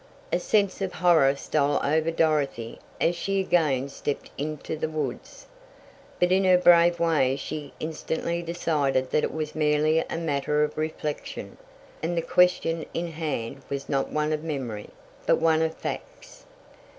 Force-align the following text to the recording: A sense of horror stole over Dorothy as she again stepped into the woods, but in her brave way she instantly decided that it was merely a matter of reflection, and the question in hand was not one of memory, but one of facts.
A 0.33 0.39
sense 0.39 0.81
of 0.81 0.93
horror 0.93 1.35
stole 1.35 1.79
over 1.85 2.09
Dorothy 2.09 2.79
as 2.99 3.15
she 3.15 3.39
again 3.39 3.87
stepped 3.87 4.31
into 4.35 4.75
the 4.75 4.89
woods, 4.89 5.45
but 6.19 6.31
in 6.31 6.43
her 6.43 6.57
brave 6.57 6.99
way 6.99 7.35
she 7.35 7.71
instantly 7.79 8.41
decided 8.41 9.11
that 9.11 9.23
it 9.23 9.31
was 9.31 9.53
merely 9.53 9.99
a 9.99 10.17
matter 10.17 10.63
of 10.63 10.75
reflection, 10.75 11.55
and 12.01 12.17
the 12.17 12.23
question 12.23 12.83
in 12.95 13.11
hand 13.11 13.61
was 13.69 13.87
not 13.87 14.11
one 14.11 14.33
of 14.33 14.43
memory, 14.43 14.89
but 15.27 15.35
one 15.37 15.61
of 15.61 15.75
facts. 15.75 16.45